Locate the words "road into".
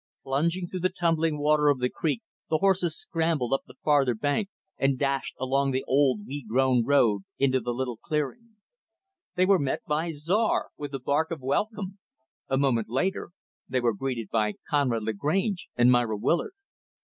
6.83-7.59